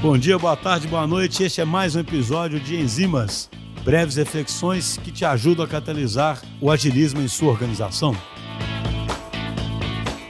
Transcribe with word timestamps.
Bom 0.00 0.16
dia, 0.16 0.38
boa 0.38 0.56
tarde, 0.56 0.86
boa 0.86 1.06
noite. 1.06 1.42
Este 1.42 1.60
é 1.60 1.64
mais 1.64 1.96
um 1.96 2.00
episódio 2.00 2.60
de 2.60 2.76
Enzimas, 2.76 3.50
breves 3.84 4.16
reflexões 4.16 4.96
que 4.98 5.10
te 5.10 5.24
ajudam 5.24 5.64
a 5.64 5.68
catalisar 5.68 6.40
o 6.60 6.70
agilismo 6.70 7.20
em 7.20 7.26
sua 7.26 7.50
organização. 7.50 8.14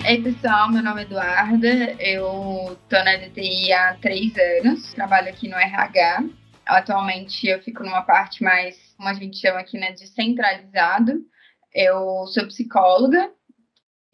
Ei 0.07 0.23
pessoal, 0.23 0.73
meu 0.73 0.83
nome 0.83 1.03
é 1.03 1.05
Eduarda, 1.05 1.69
eu 2.01 2.79
tô 2.89 2.97
na 3.05 3.17
DTI 3.17 3.71
há 3.75 3.95
três 4.01 4.33
anos, 4.63 4.95
trabalho 4.95 5.29
aqui 5.29 5.49
no 5.49 5.57
RH. 5.57 6.25
Atualmente 6.65 7.47
eu 7.47 7.61
fico 7.63 7.83
numa 7.83 8.01
parte 8.01 8.43
mais, 8.43 8.95
como 8.97 9.11
a 9.11 9.13
gente 9.13 9.37
chama 9.37 9.61
aqui, 9.61 9.79
né, 9.79 9.93
descentralizado. 9.93 11.13
Eu 11.75 12.27
sou 12.29 12.47
psicóloga 12.47 13.31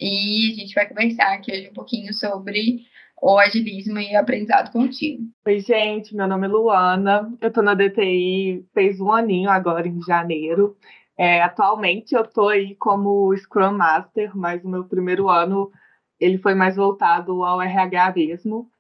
e 0.00 0.50
a 0.50 0.54
gente 0.60 0.74
vai 0.74 0.88
conversar 0.88 1.32
aqui 1.32 1.52
hoje 1.52 1.68
um 1.70 1.74
pouquinho 1.74 2.12
sobre 2.12 2.80
o 3.24 3.38
agilismo 3.38 3.98
e 3.98 4.14
aprendizado 4.14 4.70
contínuo. 4.70 5.26
Oi, 5.46 5.58
gente, 5.60 6.14
meu 6.14 6.28
nome 6.28 6.46
é 6.46 6.50
Luana, 6.50 7.34
eu 7.40 7.48
estou 7.48 7.64
na 7.64 7.72
DTI 7.72 8.68
fez 8.74 9.00
um 9.00 9.10
aninho 9.10 9.48
agora 9.48 9.88
em 9.88 9.98
janeiro. 10.02 10.76
É, 11.16 11.42
atualmente 11.42 12.14
eu 12.14 12.20
estou 12.20 12.50
aí 12.50 12.74
como 12.74 13.34
Scrum 13.34 13.72
Master, 13.72 14.36
mas 14.36 14.62
o 14.62 14.68
meu 14.68 14.84
primeiro 14.84 15.30
ano 15.30 15.72
ele 16.20 16.36
foi 16.36 16.54
mais 16.54 16.76
voltado 16.76 17.42
ao 17.42 17.62
RH 17.62 18.12
mesmo. 18.14 18.70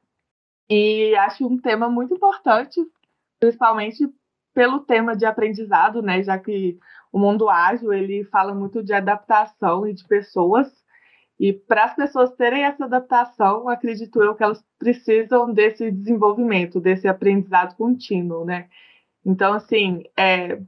E 0.68 1.16
acho 1.16 1.46
um 1.46 1.58
tema 1.58 1.88
muito 1.88 2.12
importante, 2.12 2.82
principalmente 3.40 4.06
pelo 4.52 4.80
tema 4.80 5.16
de 5.16 5.24
aprendizado, 5.24 6.02
né? 6.02 6.22
Já 6.22 6.38
que 6.38 6.78
o 7.10 7.18
mundo 7.18 7.48
ágil 7.48 7.94
ele 7.94 8.24
fala 8.24 8.54
muito 8.54 8.84
de 8.84 8.92
adaptação 8.92 9.86
e 9.86 9.94
de 9.94 10.06
pessoas. 10.06 10.83
E 11.38 11.52
para 11.52 11.84
as 11.84 11.94
pessoas 11.94 12.32
terem 12.36 12.64
essa 12.64 12.84
adaptação, 12.84 13.68
acredito 13.68 14.22
eu 14.22 14.34
que 14.34 14.42
elas 14.42 14.64
precisam 14.78 15.52
desse 15.52 15.90
desenvolvimento, 15.90 16.80
desse 16.80 17.08
aprendizado 17.08 17.74
contínuo, 17.76 18.44
né? 18.44 18.68
Então, 19.24 19.52
assim, 19.52 20.04
é, 20.16 20.60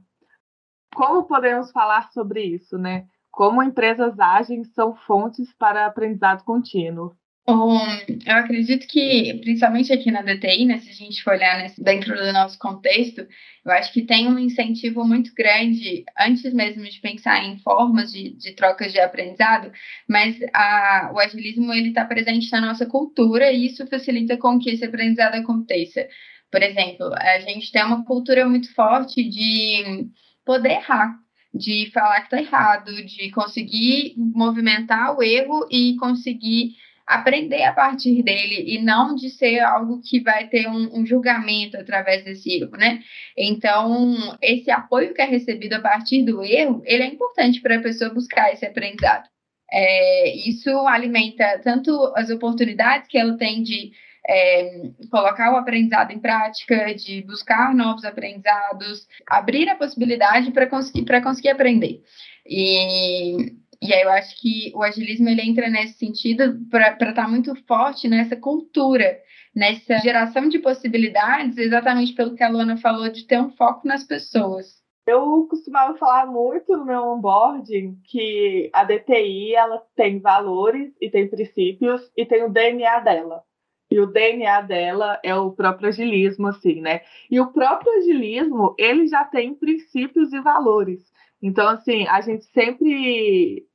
como 0.93 1.23
podemos 1.23 1.71
falar 1.71 2.11
sobre 2.11 2.43
isso, 2.43 2.77
né? 2.77 3.07
Como 3.31 3.63
empresas 3.63 4.19
agem 4.19 4.63
são 4.63 4.95
fontes 4.95 5.53
para 5.53 5.85
aprendizado 5.85 6.43
contínuo. 6.43 7.15
Eu 7.49 8.33
acredito 8.35 8.85
que, 8.87 9.39
principalmente 9.41 9.93
aqui 9.93 10.11
na 10.11 10.21
DTI, 10.21 10.65
né, 10.65 10.79
se 10.79 10.89
a 10.89 10.93
gente 10.93 11.23
for 11.23 11.33
olhar 11.33 11.57
nesse, 11.59 11.81
dentro 11.81 12.13
do 12.13 12.33
nosso 12.33 12.59
contexto, 12.59 13.25
eu 13.65 13.71
acho 13.71 13.93
que 13.93 14.01
tem 14.01 14.27
um 14.27 14.37
incentivo 14.37 15.05
muito 15.05 15.33
grande, 15.33 16.03
antes 16.19 16.53
mesmo 16.53 16.83
de 16.83 16.99
pensar 16.99 17.45
em 17.45 17.57
formas 17.59 18.11
de, 18.11 18.31
de 18.31 18.51
trocas 18.51 18.91
de 18.91 18.99
aprendizado, 18.99 19.71
mas 20.09 20.37
a, 20.53 21.11
o 21.13 21.19
agilismo 21.19 21.73
está 21.73 22.03
presente 22.03 22.51
na 22.51 22.59
nossa 22.59 22.85
cultura 22.85 23.49
e 23.49 23.67
isso 23.67 23.87
facilita 23.87 24.35
com 24.35 24.59
que 24.59 24.71
esse 24.71 24.83
aprendizado 24.83 25.35
aconteça. 25.35 26.05
Por 26.51 26.61
exemplo, 26.61 27.13
a 27.13 27.39
gente 27.39 27.71
tem 27.71 27.83
uma 27.83 28.03
cultura 28.03 28.45
muito 28.47 28.73
forte 28.73 29.23
de 29.23 30.09
poder 30.43 30.71
errar, 30.71 31.17
de 31.53 31.89
falar 31.93 32.19
que 32.21 32.35
está 32.35 32.41
errado, 32.41 32.91
de 33.05 33.31
conseguir 33.31 34.15
movimentar 34.17 35.17
o 35.17 35.23
erro 35.23 35.65
e 35.71 35.95
conseguir 35.95 36.75
aprender 37.07 37.63
a 37.63 37.71
partir 37.71 38.21
dele 38.21 38.65
e 38.67 38.81
não 38.81 39.15
de 39.15 39.29
ser 39.29 39.59
algo 39.59 40.01
que 40.01 40.19
vai 40.19 40.47
ter 40.49 40.67
um, 40.67 40.99
um, 40.99 41.05
julgamento 41.05 41.77
através 41.77 42.25
desse 42.25 42.61
erro, 42.61 42.71
né? 42.71 42.99
Então, 43.37 44.37
esse 44.41 44.69
apoio 44.69 45.13
que 45.13 45.21
é 45.21 45.25
recebido 45.25 45.73
a 45.73 45.79
partir 45.79 46.23
do 46.23 46.43
erro, 46.43 46.81
ele 46.85 47.03
é 47.03 47.07
importante 47.07 47.61
para 47.61 47.77
a 47.77 47.81
pessoa 47.81 48.13
buscar 48.13 48.51
esse 48.51 48.65
aprendizado. 48.65 49.29
É, 49.71 50.35
isso 50.49 50.69
alimenta 50.85 51.59
tanto 51.63 51.91
as 52.15 52.29
oportunidades 52.29 53.07
que 53.07 53.17
ela 53.17 53.37
tem 53.37 53.63
de 53.63 53.91
é, 54.29 54.89
colocar 55.09 55.53
o 55.53 55.57
aprendizado 55.57 56.11
em 56.11 56.19
prática, 56.19 56.93
de 56.93 57.21
buscar 57.21 57.73
novos 57.73 58.03
aprendizados, 58.03 59.07
abrir 59.25 59.69
a 59.69 59.75
possibilidade 59.75 60.51
para 60.51 60.67
conseguir, 60.67 61.05
conseguir 61.21 61.49
aprender. 61.49 62.01
E 62.45 63.55
e 63.81 63.93
aí 63.93 64.01
eu 64.01 64.09
acho 64.09 64.39
que 64.39 64.71
o 64.75 64.81
agilismo 64.81 65.29
ele 65.29 65.41
entra 65.41 65.69
nesse 65.69 65.97
sentido 65.97 66.59
para 66.69 66.93
estar 66.93 67.13
tá 67.13 67.27
muito 67.27 67.53
forte 67.65 68.07
nessa 68.07 68.35
cultura, 68.35 69.19
nessa 69.55 69.97
geração 69.99 70.49
de 70.49 70.59
possibilidades, 70.59 71.57
exatamente 71.57 72.13
pelo 72.13 72.35
que 72.35 72.43
a 72.43 72.49
Luana 72.49 72.77
falou, 72.77 73.09
de 73.09 73.25
ter 73.25 73.39
um 73.39 73.51
foco 73.51 73.87
nas 73.87 74.03
pessoas. 74.03 74.77
Eu 75.05 75.47
costumava 75.49 75.97
falar 75.97 76.25
muito 76.25 76.75
no 76.75 76.85
meu 76.85 77.01
onboarding 77.03 77.97
que 78.03 78.69
a 78.73 78.83
DTI 78.83 79.55
ela 79.55 79.81
tem 79.95 80.19
valores 80.19 80.93
e 80.99 81.09
tem 81.09 81.29
princípios 81.29 82.11
e 82.15 82.25
tem 82.25 82.43
o 82.43 82.49
DNA 82.49 82.99
dela. 82.99 83.41
E 83.89 83.99
o 84.01 84.07
DNA 84.07 84.61
dela 84.61 85.17
é 85.23 85.33
o 85.33 85.51
próprio 85.51 85.87
agilismo, 85.87 86.47
assim, 86.47 86.81
né? 86.81 87.01
E 87.31 87.39
o 87.39 87.53
próprio 87.53 87.93
agilismo, 87.93 88.75
ele 88.77 89.07
já 89.07 89.23
tem 89.23 89.55
princípios 89.55 90.33
e 90.33 90.41
valores. 90.41 91.01
Então, 91.41 91.67
assim, 91.69 92.07
a 92.07 92.19
gente 92.21 92.45
sempre 92.45 93.66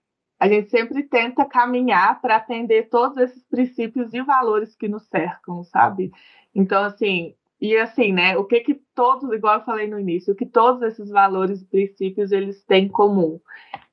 a 0.43 0.49
gente 0.49 0.71
sempre 0.71 1.05
tenta 1.05 1.45
caminhar 1.45 2.21
para 2.21 2.35
atender 2.35 2.89
todos 2.89 3.17
esses 3.17 3.45
princípios 3.45 4.13
e 4.13 4.21
valores 4.23 4.75
que 4.75 4.89
nos 4.89 5.07
cercam, 5.07 5.63
sabe? 5.63 6.11
Então, 6.53 6.83
assim, 6.83 7.37
e 7.61 7.77
assim, 7.77 8.13
né, 8.13 8.37
o 8.37 8.45
que 8.45 8.59
que 8.59 8.75
todos, 8.93 9.31
igual 9.33 9.61
eu 9.61 9.65
falei 9.65 9.87
no 9.87 10.01
início, 10.01 10.33
o 10.33 10.37
que 10.37 10.45
todos 10.45 10.83
esses 10.83 11.11
valores 11.11 11.63
e 11.63 11.67
princípios 11.67 12.33
eles 12.33 12.65
têm 12.65 12.87
em 12.87 12.89
comum? 12.89 13.41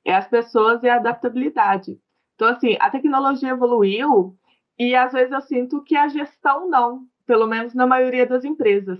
É 0.04 0.12
as 0.12 0.26
pessoas 0.26 0.82
e 0.82 0.88
a 0.88 0.96
adaptabilidade. 0.96 1.96
Então, 2.34 2.48
assim, 2.48 2.76
a 2.80 2.90
tecnologia 2.90 3.50
evoluiu 3.50 4.36
e 4.76 4.96
às 4.96 5.12
vezes 5.12 5.30
eu 5.30 5.42
sinto 5.42 5.84
que 5.84 5.94
a 5.94 6.08
gestão 6.08 6.68
não, 6.68 7.04
pelo 7.28 7.46
menos 7.46 7.74
na 7.74 7.86
maioria 7.86 8.26
das 8.26 8.44
empresas. 8.44 8.98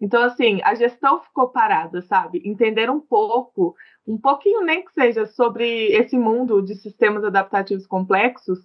Então, 0.00 0.22
assim, 0.22 0.60
a 0.62 0.76
gestão 0.76 1.20
ficou 1.20 1.48
parada, 1.48 2.00
sabe? 2.02 2.42
Entender 2.44 2.88
um 2.88 3.00
pouco, 3.00 3.74
um 4.06 4.18
pouquinho 4.18 4.62
nem 4.62 4.84
que 4.84 4.92
seja 4.92 5.26
sobre 5.26 5.92
esse 5.92 6.16
mundo 6.16 6.62
de 6.62 6.74
sistemas 6.74 7.24
adaptativos 7.24 7.86
complexos, 7.86 8.58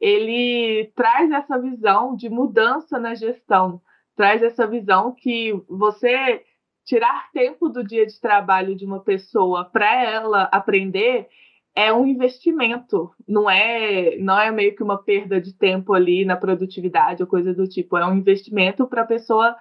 ele 0.00 0.90
traz 0.94 1.30
essa 1.30 1.58
visão 1.58 2.14
de 2.16 2.28
mudança 2.28 2.98
na 2.98 3.14
gestão, 3.14 3.80
traz 4.16 4.42
essa 4.42 4.66
visão 4.66 5.12
que 5.12 5.52
você 5.68 6.42
tirar 6.84 7.30
tempo 7.32 7.68
do 7.68 7.84
dia 7.84 8.04
de 8.04 8.20
trabalho 8.20 8.74
de 8.74 8.84
uma 8.84 9.00
pessoa 9.00 9.64
para 9.64 10.02
ela 10.02 10.42
aprender 10.44 11.28
é 11.74 11.92
um 11.92 12.06
investimento, 12.06 13.10
não 13.26 13.48
é, 13.48 14.16
não 14.18 14.38
é 14.38 14.50
meio 14.50 14.76
que 14.76 14.82
uma 14.82 15.02
perda 15.02 15.40
de 15.40 15.54
tempo 15.54 15.94
ali 15.94 16.24
na 16.24 16.36
produtividade 16.36 17.22
ou 17.22 17.28
coisa 17.28 17.54
do 17.54 17.66
tipo, 17.66 17.96
é 17.96 18.06
um 18.06 18.16
investimento 18.16 18.86
para 18.86 19.02
a 19.02 19.06
pessoa 19.06 19.56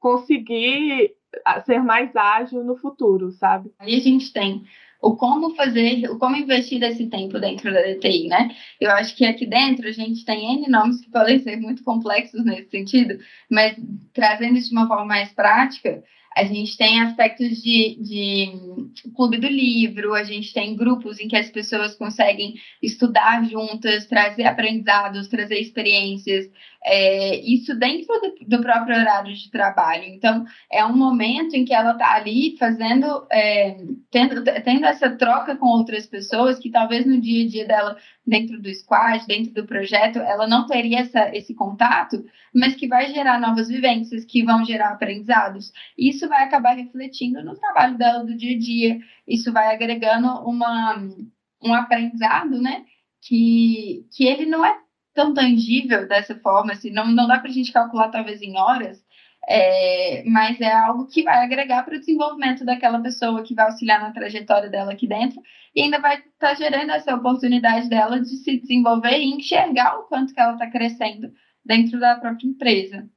conseguir 0.00 1.12
ah, 1.44 1.60
ser 1.60 1.80
mais 1.80 2.14
ágil 2.16 2.64
no 2.64 2.76
futuro, 2.76 3.30
sabe? 3.32 3.70
Aí 3.78 3.94
a 3.94 4.00
gente 4.00 4.32
tem 4.32 4.64
o 5.00 5.16
como 5.16 5.54
fazer, 5.54 6.10
o 6.10 6.18
como 6.18 6.36
investir 6.36 6.82
esse 6.82 7.06
tempo 7.06 7.38
dentro 7.38 7.72
da 7.72 7.80
DTI, 7.82 8.28
né? 8.28 8.50
Eu 8.80 8.90
acho 8.90 9.16
que 9.16 9.24
aqui 9.24 9.46
dentro 9.46 9.88
a 9.88 9.92
gente 9.92 10.24
tem 10.24 10.54
N 10.54 10.68
nomes 10.68 11.00
que 11.00 11.10
podem 11.10 11.38
ser 11.38 11.56
muito 11.56 11.82
complexos 11.84 12.44
nesse 12.44 12.70
sentido, 12.70 13.18
mas 13.50 13.76
trazendo 14.12 14.58
isso 14.58 14.70
de 14.70 14.76
uma 14.76 14.88
forma 14.88 15.06
mais 15.06 15.32
prática, 15.32 16.02
a 16.36 16.44
gente 16.44 16.76
tem 16.76 17.00
aspectos 17.00 17.60
de, 17.60 17.96
de 18.00 18.52
clube 19.16 19.36
do 19.38 19.48
livro, 19.48 20.14
a 20.14 20.22
gente 20.22 20.52
tem 20.52 20.76
grupos 20.76 21.18
em 21.18 21.26
que 21.26 21.36
as 21.36 21.50
pessoas 21.50 21.96
conseguem 21.96 22.54
estudar 22.80 23.44
juntas, 23.44 24.06
trazer 24.06 24.44
aprendizados, 24.44 25.28
trazer 25.28 25.58
experiências, 25.58 26.48
é, 26.84 27.36
isso 27.40 27.74
dentro 27.74 28.06
do, 28.20 28.56
do, 28.56 28.62
próprio 28.62 28.96
horário 28.96 29.34
de 29.34 29.50
trabalho. 29.50 30.04
Então, 30.04 30.44
é 30.70 30.84
um 30.84 30.96
momento 30.96 31.54
em 31.54 31.64
que 31.64 31.74
ela 31.74 31.92
está 31.92 32.14
ali 32.14 32.56
fazendo, 32.58 33.26
é, 33.30 33.76
tendo, 34.10 34.42
tendo 34.64 34.86
essa 34.86 35.10
troca 35.10 35.56
com 35.56 35.66
outras 35.66 36.06
pessoas 36.06 36.58
que 36.58 36.70
talvez 36.70 37.04
no 37.04 37.20
dia 37.20 37.44
a 37.44 37.48
dia 37.48 37.66
dela, 37.66 37.96
dentro 38.30 38.62
do 38.62 38.72
squad, 38.72 39.26
dentro 39.26 39.52
do 39.52 39.66
projeto, 39.66 40.20
ela 40.20 40.46
não 40.46 40.64
teria 40.64 41.00
essa, 41.00 41.36
esse 41.36 41.52
contato, 41.52 42.24
mas 42.54 42.76
que 42.76 42.86
vai 42.86 43.12
gerar 43.12 43.40
novas 43.40 43.68
vivências, 43.68 44.24
que 44.24 44.44
vão 44.44 44.64
gerar 44.64 44.90
aprendizados. 44.90 45.72
Isso 45.98 46.28
vai 46.28 46.44
acabar 46.44 46.76
refletindo 46.76 47.42
no 47.42 47.56
trabalho 47.56 47.98
dela 47.98 48.24
do 48.24 48.36
dia 48.36 48.56
a 48.56 48.58
dia, 48.58 49.00
isso 49.26 49.52
vai 49.52 49.74
agregando 49.74 50.28
uma, 50.48 50.96
um 51.62 51.74
aprendizado, 51.74 52.62
né? 52.62 52.84
Que, 53.20 54.06
que 54.16 54.24
ele 54.24 54.46
não 54.46 54.64
é 54.64 54.78
tão 55.12 55.34
tangível 55.34 56.06
dessa 56.06 56.34
forma, 56.36 56.72
assim, 56.72 56.90
não, 56.90 57.08
não 57.08 57.26
dá 57.26 57.38
para 57.38 57.50
a 57.50 57.52
gente 57.52 57.72
calcular 57.72 58.08
talvez 58.10 58.40
em 58.40 58.56
horas, 58.56 59.04
é, 59.48 60.22
mas 60.26 60.60
é 60.60 60.72
algo 60.72 61.06
que 61.06 61.22
vai 61.22 61.44
agregar 61.44 61.82
para 61.84 61.96
o 61.96 61.98
desenvolvimento 61.98 62.64
daquela 62.64 63.00
pessoa, 63.00 63.42
que 63.42 63.54
vai 63.54 63.66
auxiliar 63.66 64.00
na 64.00 64.12
trajetória 64.12 64.68
dela 64.68 64.92
aqui 64.92 65.06
dentro, 65.06 65.40
e 65.74 65.82
ainda 65.82 65.98
vai 65.98 66.16
estar 66.16 66.30
tá 66.38 66.54
gerando 66.54 66.90
essa 66.90 67.14
oportunidade 67.14 67.88
dela 67.88 68.20
de 68.20 68.36
se 68.36 68.60
desenvolver 68.60 69.18
e 69.18 69.34
enxergar 69.34 69.98
o 69.98 70.04
quanto 70.04 70.34
que 70.34 70.40
ela 70.40 70.52
está 70.52 70.70
crescendo 70.70 71.32
dentro 71.64 71.98
da 71.98 72.16
própria 72.16 72.46
empresa. 72.46 73.08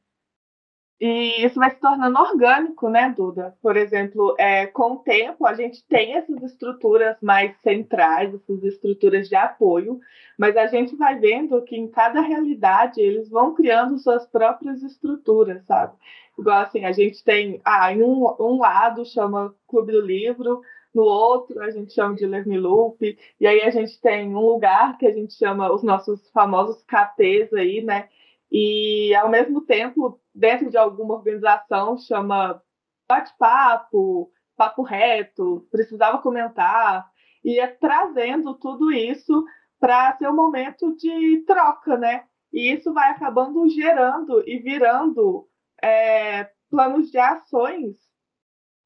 E 1.06 1.46
isso 1.46 1.60
vai 1.60 1.70
se 1.70 1.82
tornando 1.82 2.18
orgânico, 2.18 2.88
né, 2.88 3.14
Duda? 3.14 3.54
Por 3.62 3.76
exemplo, 3.76 4.34
é, 4.40 4.68
com 4.68 4.94
o 4.94 5.00
tempo, 5.00 5.46
a 5.46 5.54
gente 5.54 5.86
tem 5.86 6.14
essas 6.16 6.42
estruturas 6.42 7.18
mais 7.22 7.54
centrais, 7.58 8.34
essas 8.34 8.64
estruturas 8.64 9.28
de 9.28 9.36
apoio, 9.36 10.00
mas 10.40 10.56
a 10.56 10.66
gente 10.68 10.96
vai 10.96 11.20
vendo 11.20 11.62
que 11.64 11.76
em 11.76 11.90
cada 11.90 12.22
realidade 12.22 13.02
eles 13.02 13.28
vão 13.30 13.54
criando 13.54 13.98
suas 13.98 14.26
próprias 14.28 14.82
estruturas, 14.82 15.62
sabe? 15.66 15.92
Igual 16.40 16.62
assim, 16.62 16.86
a 16.86 16.94
gente 16.94 17.22
tem, 17.22 17.60
ah, 17.66 17.92
em 17.92 18.02
um, 18.02 18.26
um 18.40 18.60
lado 18.60 19.04
chama 19.04 19.54
Clube 19.68 19.92
do 19.92 20.00
Livro, 20.00 20.62
no 20.96 21.04
outro 21.04 21.62
a 21.62 21.70
gente 21.70 21.94
chama 21.94 22.16
de 22.16 22.26
Ler 22.26 22.48
Loop, 22.48 23.18
e 23.42 23.46
aí 23.46 23.62
a 23.64 23.72
gente 23.72 24.00
tem 24.00 24.34
um 24.34 24.40
lugar 24.40 24.98
que 24.98 25.06
a 25.06 25.12
gente 25.12 25.34
chama 25.34 25.70
os 25.70 25.84
nossos 25.84 26.32
famosos 26.32 26.82
KTs 26.84 27.54
aí, 27.54 27.82
né? 27.84 28.08
E 28.54 29.16
ao 29.16 29.30
mesmo 29.30 29.62
tempo, 29.62 30.22
dentro 30.34 30.70
de 30.70 30.78
alguma 30.78 31.16
organização, 31.16 31.98
chama 31.98 32.62
bate-papo, 33.10 34.32
papo 34.56 34.84
reto, 34.84 35.68
precisava 35.72 36.20
comentar, 36.20 37.10
e 37.44 37.60
é 37.60 37.66
trazendo 37.68 38.54
tudo 38.54 38.92
isso 38.92 39.44
para 39.80 40.16
ser 40.18 40.30
um 40.30 40.36
momento 40.36 40.96
de 40.96 41.44
troca, 41.48 41.98
né? 41.98 42.26
E 42.54 42.72
isso 42.72 42.94
vai 42.94 43.10
acabando 43.10 43.68
gerando 43.68 44.48
e 44.48 44.60
virando 44.60 45.48
é, 45.82 46.52
planos 46.70 47.10
de 47.10 47.18
ações 47.18 47.98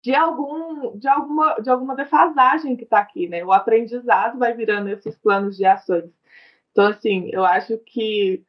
de, 0.01 0.15
algum, 0.15 0.97
de, 0.97 1.07
alguma, 1.07 1.59
de 1.59 1.69
alguma 1.69 1.95
defasagem 1.95 2.77
que 2.77 2.85
está 2.85 2.99
aqui, 2.99 3.27
né? 3.27 3.43
O 3.43 3.51
aprendizado 3.51 4.39
vai 4.39 4.53
virando 4.53 4.89
esses 4.89 5.17
planos 5.17 5.57
de 5.57 5.65
ações. 5.65 6.09
Então, 6.71 6.87
assim, 6.87 7.29
eu 7.33 7.43
acho 7.43 7.77
que, 7.79 8.45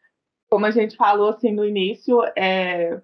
como 0.50 0.66
a 0.66 0.70
gente 0.70 0.96
falou 0.96 1.30
assim 1.30 1.52
no 1.52 1.64
início, 1.64 2.22
é, 2.36 3.00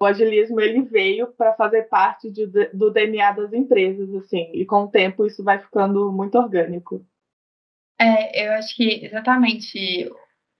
o 0.00 0.04
agilismo 0.04 0.60
ele 0.60 0.82
veio 0.82 1.28
para 1.28 1.54
fazer 1.54 1.84
parte 1.84 2.30
de, 2.30 2.46
do 2.72 2.90
DNA 2.90 3.32
das 3.32 3.52
empresas, 3.52 4.12
assim, 4.14 4.50
e 4.52 4.64
com 4.64 4.84
o 4.84 4.90
tempo 4.90 5.26
isso 5.26 5.42
vai 5.42 5.58
ficando 5.58 6.12
muito 6.12 6.36
orgânico. 6.36 7.04
É, 7.98 8.46
eu 8.46 8.52
acho 8.52 8.76
que 8.76 9.06
exatamente 9.06 10.10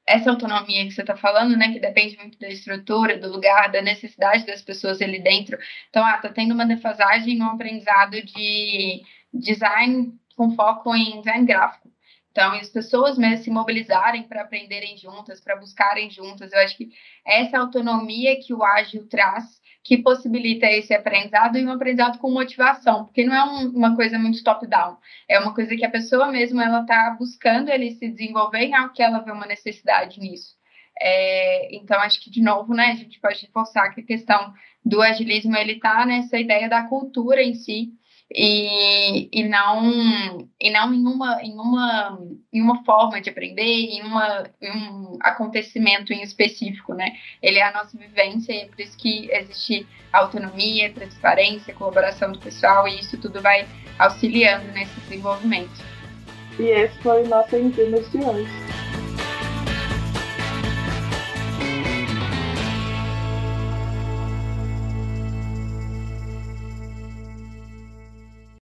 essa 0.06 0.30
autonomia 0.30 0.86
que 0.86 0.92
você 0.92 1.00
está 1.00 1.16
falando, 1.16 1.56
né, 1.56 1.72
que 1.72 1.80
depende 1.80 2.16
muito 2.16 2.38
da 2.38 2.48
estrutura, 2.48 3.18
do 3.18 3.28
lugar, 3.28 3.70
da 3.70 3.82
necessidade 3.82 4.46
das 4.46 4.62
pessoas 4.62 5.02
ali 5.02 5.20
dentro. 5.20 5.58
Então, 5.90 6.04
ah, 6.04 6.16
tá 6.18 6.28
tendo 6.28 6.54
uma 6.54 6.64
defasagem 6.64 7.36
no 7.36 7.46
aprendizado 7.46 8.22
de 8.22 9.02
design 9.34 10.14
com 10.36 10.54
foco 10.54 10.94
em 10.94 11.20
design 11.20 11.44
gráfico. 11.44 11.85
Então, 12.36 12.52
as 12.52 12.68
pessoas 12.68 13.16
mesmo 13.16 13.44
se 13.44 13.50
mobilizarem 13.50 14.24
para 14.24 14.42
aprenderem 14.42 14.94
juntas, 14.98 15.40
para 15.40 15.56
buscarem 15.56 16.10
juntas. 16.10 16.52
Eu 16.52 16.58
acho 16.58 16.76
que 16.76 16.90
essa 17.24 17.58
autonomia 17.58 18.38
que 18.38 18.52
o 18.52 18.62
ágil 18.62 19.08
traz 19.08 19.58
que 19.82 19.96
possibilita 19.96 20.66
esse 20.66 20.92
aprendizado 20.92 21.56
e 21.56 21.64
um 21.64 21.72
aprendizado 21.72 22.18
com 22.18 22.30
motivação, 22.30 23.06
porque 23.06 23.24
não 23.24 23.34
é 23.34 23.42
um, 23.42 23.70
uma 23.70 23.96
coisa 23.96 24.18
muito 24.18 24.44
top-down, 24.44 24.98
é 25.26 25.38
uma 25.38 25.54
coisa 25.54 25.74
que 25.74 25.86
a 25.86 25.90
pessoa 25.90 26.30
mesmo 26.30 26.60
ela 26.60 26.82
está 26.82 27.16
buscando 27.18 27.70
ele 27.70 27.92
se 27.92 28.06
desenvolver 28.06 28.64
em 28.64 28.74
algo 28.74 28.92
que 28.92 29.02
ela 29.02 29.20
vê 29.20 29.30
uma 29.30 29.46
necessidade 29.46 30.20
nisso. 30.20 30.56
É, 31.00 31.74
então, 31.74 31.98
acho 32.00 32.20
que, 32.20 32.30
de 32.30 32.42
novo, 32.42 32.74
né, 32.74 32.90
a 32.90 32.96
gente 32.96 33.18
pode 33.18 33.46
reforçar 33.46 33.94
que 33.94 34.02
a 34.02 34.04
questão 34.04 34.52
do 34.84 35.00
agilismo, 35.00 35.56
ele 35.56 35.72
está 35.72 36.04
nessa 36.04 36.38
ideia 36.38 36.68
da 36.68 36.82
cultura 36.82 37.42
em 37.42 37.54
si, 37.54 37.92
e, 38.30 39.28
e 39.32 39.44
não 39.48 40.48
e 40.60 40.70
não 40.70 40.92
em 40.92 41.06
uma 41.06 41.42
em 41.42 41.52
uma 41.52 42.18
em 42.52 42.60
uma 42.60 42.84
forma 42.84 43.20
de 43.20 43.30
aprender 43.30 43.62
em, 43.62 44.02
uma, 44.02 44.44
em 44.60 44.70
um 44.70 45.18
acontecimento 45.20 46.12
em 46.12 46.22
específico 46.22 46.92
né? 46.94 47.16
Ele 47.40 47.58
é 47.58 47.68
a 47.68 47.72
nossa 47.72 47.96
vivência 47.96 48.52
e 48.52 48.62
é 48.62 48.66
por 48.66 48.80
isso 48.80 48.96
que 48.98 49.30
existe 49.30 49.86
autonomia 50.12 50.92
transparência 50.92 51.74
colaboração 51.74 52.32
do 52.32 52.38
pessoal 52.38 52.88
e 52.88 52.98
isso 52.98 53.16
tudo 53.18 53.40
vai 53.40 53.66
auxiliando 53.98 54.70
nesse 54.72 54.98
desenvolvimento. 55.00 55.84
E 56.58 56.64
esse 56.64 56.98
foi 56.98 57.22
o 57.22 57.28
nosso 57.28 57.54
ensino 57.56 58.00
de 58.00 58.18
hoje 58.18 58.65